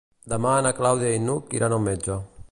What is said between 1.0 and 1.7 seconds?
i n'Hug